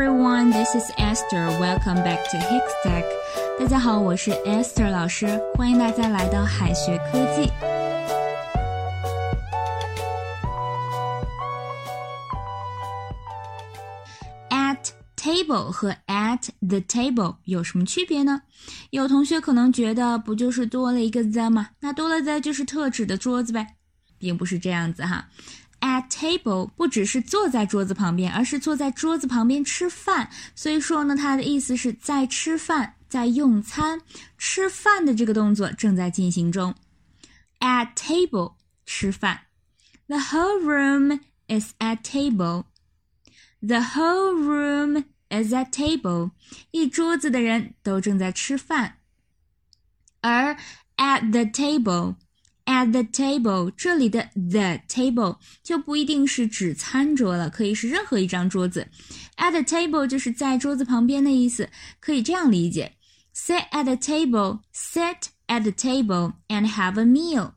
[0.00, 1.48] everyone, this is Esther.
[1.58, 3.04] Welcome back to Hickstack.
[3.58, 7.50] 大家好，我是 Esther 老师，欢迎大家来到海学科技。
[14.50, 18.42] At table 和 at the table 有什么区别呢？
[18.90, 21.70] 有同学可能觉得不就是多了一个 the 吗？
[21.80, 23.74] 那多了 the 就是特指的桌子呗，
[24.16, 25.26] 并不是这样子哈。
[25.80, 30.28] At table 不只是坐在桌子旁边，而是坐在桌子旁边吃饭。
[30.54, 34.00] 所以说呢，它的意思是在吃饭，在用餐。
[34.36, 36.74] 吃饭的这个动作正在进行中。
[37.60, 39.42] At table 吃饭。
[40.08, 42.64] The whole room is at table.
[43.60, 46.32] The whole room is at table.
[46.72, 48.98] 一桌子的人都正在吃饭。
[50.22, 50.56] 而
[50.96, 52.16] at the table。
[52.68, 58.88] At the table，这里的 the table 就不一定是指餐桌了，可以是任何一张桌子。
[59.38, 62.96] At the table 就是在桌子旁边的意思，可以这样理解
[63.34, 67.52] ：sit at the table，sit at the table and have a meal，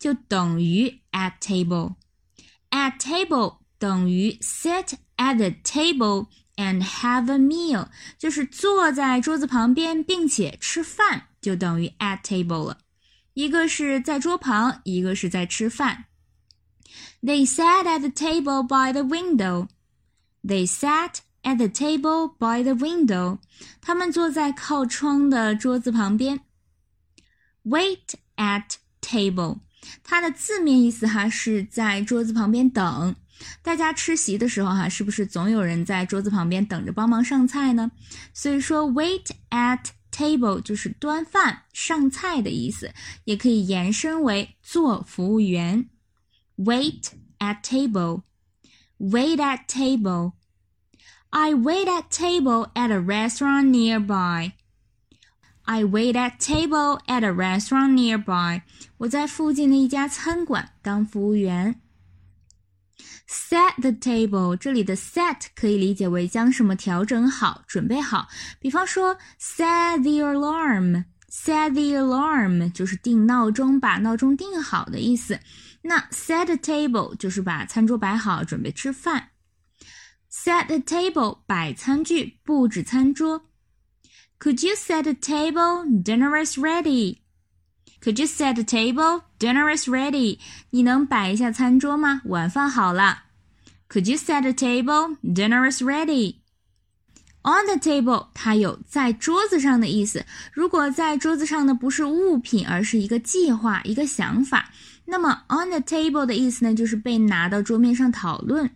[0.00, 1.94] 就等于 at table。
[2.70, 7.86] At table 等于 sit at the table and have a meal，
[8.18, 12.78] 就是坐在桌子旁边并且吃饭，就等于 at table 了。
[13.36, 16.06] 一个是在桌旁，一个是在吃饭。
[17.22, 19.68] They sat at the table by the window.
[20.42, 23.40] They sat at the table by the window.
[23.82, 26.40] 他们坐在靠窗的桌子旁边。
[27.64, 29.58] Wait at table.
[30.02, 33.14] 它的字面意思哈是在桌子旁边等。
[33.60, 37.90] 大家吃席的时候哈，是不是总有人在桌子旁边等着帮忙上菜呢？
[38.32, 39.80] 所以说，wait at
[40.15, 45.89] Table 就是端饭、上菜的意思，也可以延伸为做服务员。
[46.57, 48.23] Wait at table.
[48.99, 50.33] Wait at table.
[51.29, 54.51] I wait at table at a restaurant nearby.
[55.63, 58.63] I wait at table at a restaurant nearby.
[58.97, 61.81] 我在附近的一家餐馆当服务员。
[63.28, 68.28] Set the table，这里的 set 可以理解为将什么调整好、准备好。
[68.60, 75.40] 比方说，set the alarm，set the alarm 就是定闹钟，把闹钟定好的意思。
[75.82, 79.30] 那 set the table 就是把餐桌摆好，准备吃饭。
[80.30, 83.50] Set the table，摆餐具，布置餐桌。
[84.38, 85.84] Could you set the table?
[86.02, 87.18] Dinner is ready.
[88.01, 89.21] Could you set the table?
[89.39, 90.39] Dinner is ready.
[90.71, 92.21] 你能摆一下餐桌吗？
[92.25, 93.23] 晚饭好了。
[93.89, 95.17] Could you set the table?
[95.23, 96.35] Dinner is ready.
[97.43, 100.25] On the table，它有在桌子上的意思。
[100.53, 104.71] 如果在桌子上的不是物品，而是一个计划、一个想法，
[105.05, 108.69] 那么 on the table 的意思呢，就是被拿到桌面上讨论。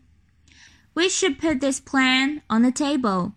[0.94, 3.34] We should put this plan on the table.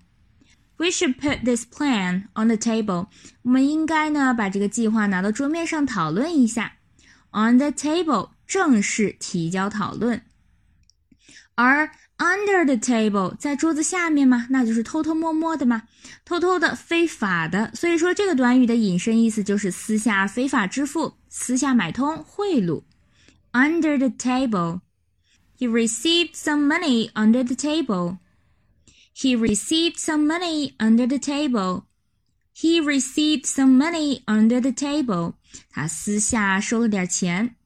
[0.77, 3.09] We should put this plan on the table.
[3.43, 6.75] 我们应该呢把这个计划拿到桌面上讨论一下。
[7.33, 10.23] On the table 正式提交讨论。
[11.57, 15.83] 而 under the table 在桌子下面嘛，那就是偷偷摸摸的嘛，
[16.25, 17.73] 偷偷的、非法的。
[17.75, 22.83] 所以说这个短语的引申意思就是私下非法支付、私下买通、贿赂。
[23.53, 24.83] Under the table,
[25.59, 28.19] he received some money under the table.
[29.15, 31.85] He received some money under the table.
[32.55, 35.35] He received some money under the table.
[35.71, 37.57] 他私下收了点钱。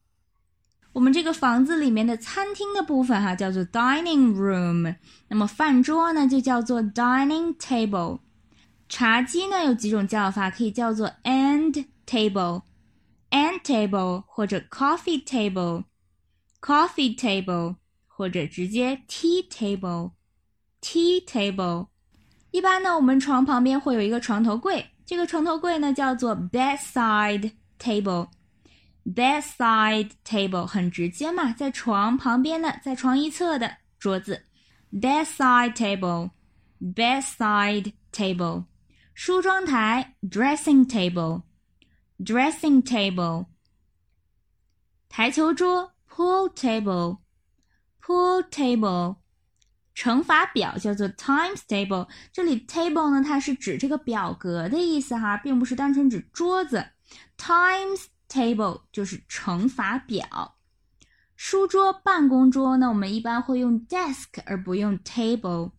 [0.92, 4.96] 我们这个房子里面的餐厅的部分哈叫做 dining room，
[5.28, 8.20] 那么饭桌呢就叫做 dining table。
[8.88, 17.76] 茶几呢有几种叫法，可以叫做 end table，end table 或者 coffee table，coffee table
[18.06, 20.12] 或者直接 tea table。
[20.80, 21.88] Tea table，
[22.50, 34.44] 一般呢，我们床旁边会有一个床头柜，这个床头柜呢叫做 bedside table。bedside table 很直接嘛，在床旁边的，在床一侧的桌子。
[34.92, 38.64] bedside table，bedside table，
[39.14, 43.46] 梳妆台 dressing table，dressing table，
[45.08, 49.16] 台球桌 pool table，pool table。
[49.97, 56.89] 乘法表叫做 times table，这里 table 呢，它是指这个表格的意思哈，并不是单纯指桌子。
[57.35, 60.59] times table 就是乘法表。
[61.35, 65.71] 书桌、办公桌呢，我们一般会用 desk 而不用 table。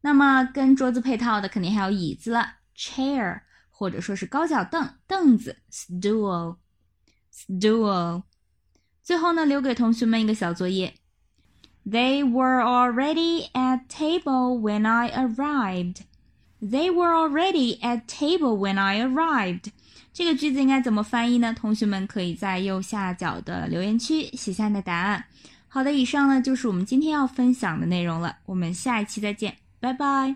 [0.00, 6.62] 那么跟桌子配套的肯定还有椅子了，chair，或者说是高脚凳、凳子，stool，stool。
[9.02, 10.94] 最后呢，留给同学们一个小作业。
[11.88, 16.00] They were already at table when I arrived.
[16.60, 19.70] They were already at table when I arrived.
[20.12, 21.54] 这个句子应该怎么翻译呢？
[21.54, 25.22] 同学们可以在右下角的留言区写下你的答案。
[25.68, 28.34] 好的，以上呢就是我们今天要分享的内容了。
[28.46, 30.34] 我们下一期再见，拜拜。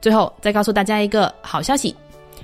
[0.00, 1.94] 最后再告诉大家一个好消息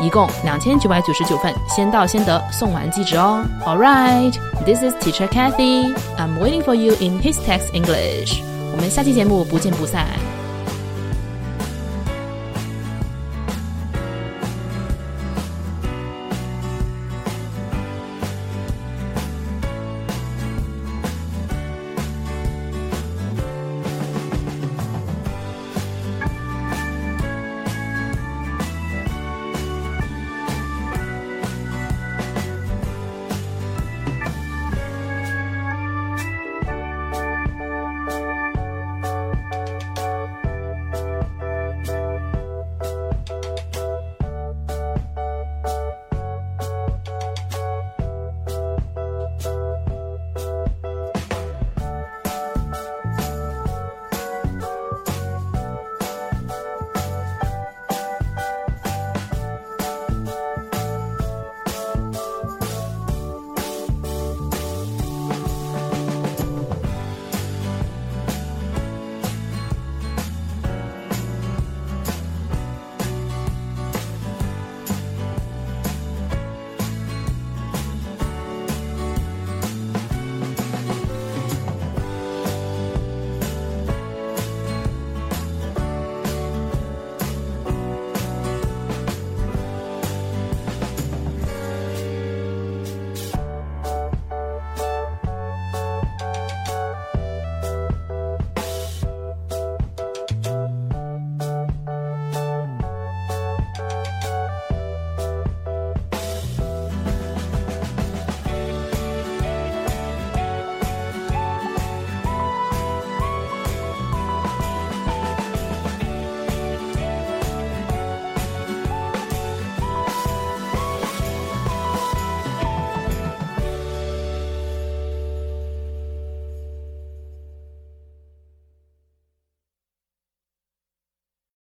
[0.00, 3.44] 一共两千九百九十九份，先到先得，送完即止哦。
[3.66, 4.32] All right,
[4.64, 5.92] this is Teacher Cathy.
[6.16, 8.40] I'm waiting for you in His Text English.
[8.72, 10.06] 我们下期节目不见不散。